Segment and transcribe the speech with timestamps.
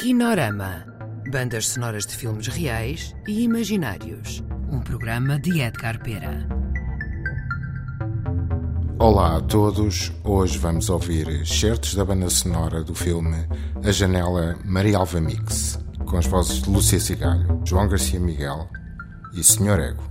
[0.00, 0.86] Kinorama.
[1.30, 4.42] Bandas sonoras de filmes reais e imaginários.
[4.72, 6.48] Um programa de Edgar Pera.
[8.98, 10.10] Olá a todos.
[10.24, 13.46] Hoje vamos ouvir certos da banda sonora do filme
[13.84, 18.70] A Janela Maria Alva Mix, com as vozes de Lúcia Cigalho, João Garcia Miguel
[19.34, 19.80] e Sr.
[19.80, 20.09] Ego.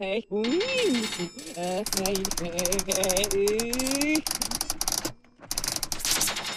[0.00, 0.56] Fé comigo.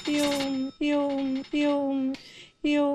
[0.07, 0.39] Eu,
[0.79, 2.13] eu, eu,
[2.63, 2.87] eu.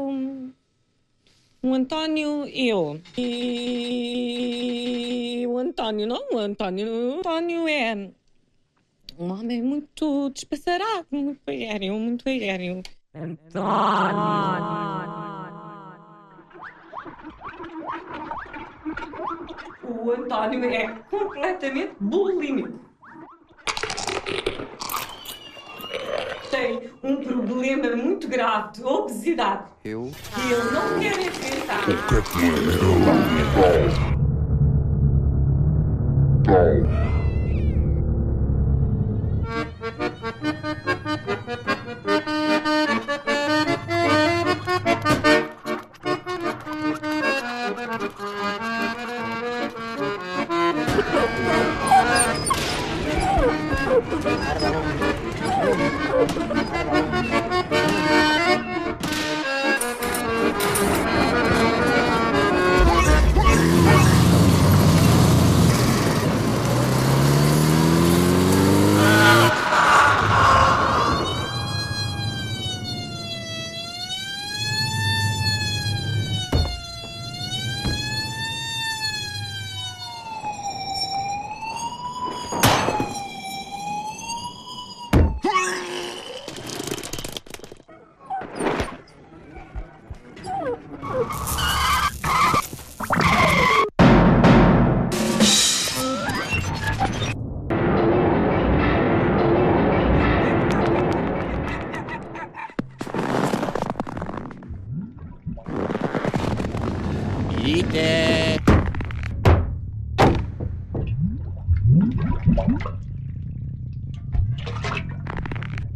[1.62, 2.98] O Antônio, eu.
[3.18, 4.24] E
[5.46, 6.88] o Antônio, não, o Antônio.
[6.88, 8.10] O Antônio é
[9.18, 12.82] um homem muito despassarado, muito aéreo, muito aéreo.
[19.82, 22.78] O Antônio é completamente bulímico.
[26.50, 29.64] Tem um problema muito grave de obesidade.
[29.84, 30.10] Eu?
[30.34, 31.84] Que ele não quer enfrentar.
[54.22, 55.07] Perdón.
[107.64, 108.60] Ite!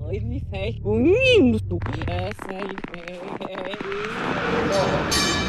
[0.01, 1.59] Oi, de fé comigo.
[2.07, 2.77] Essa aí
[5.39, 5.42] é.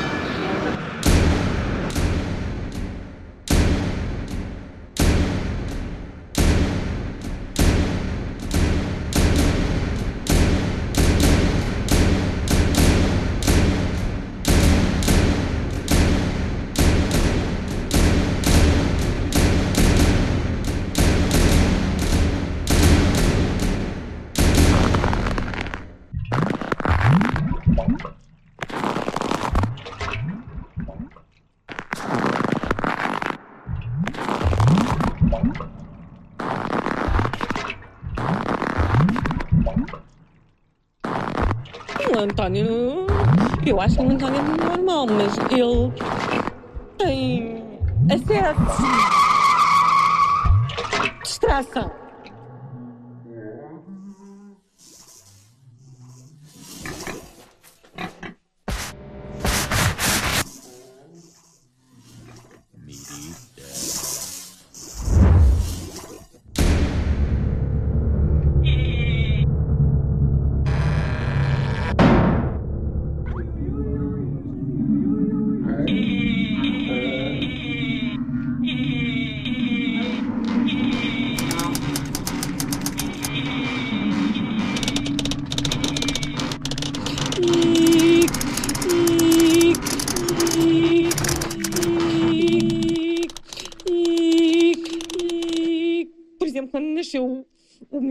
[42.15, 43.07] O Antônio.
[43.65, 45.91] Eu acho que o Antônio é normal, mas ele
[46.97, 47.63] tem
[48.09, 48.83] acesso.
[51.23, 52.02] Distração.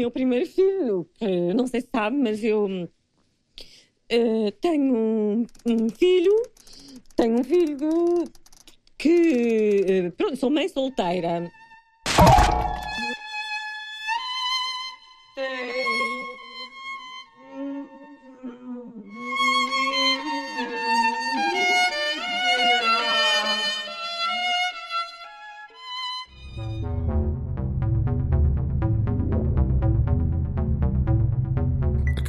[0.02, 2.88] Meu primeiro filho, que não sei se sabe, mas eu
[4.08, 6.42] eh, tenho um, um filho,
[7.14, 8.24] tenho um filho
[8.98, 11.48] que, eh, pronto, sou mãe solteira.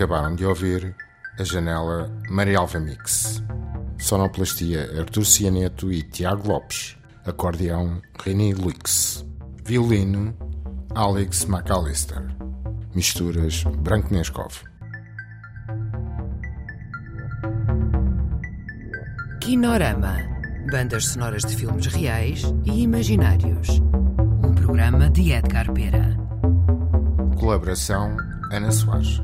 [0.03, 0.93] Acabaram de ouvir
[1.39, 3.41] A Janela Maria Alva Mix.
[3.97, 6.97] Sonoplastia Artur Cianeto e Tiago Lopes.
[7.25, 9.25] Acordeão René Lux.
[9.63, 10.35] Violino
[10.93, 12.21] Alex McAllister.
[12.93, 14.63] Misturas Branco Neskov.
[19.39, 20.17] Kinorama.
[20.69, 23.69] Bandas sonoras de filmes reais e imaginários.
[24.43, 26.17] Um programa de Edgar Pera.
[27.39, 28.17] Colaboração
[28.51, 29.21] Ana Soares.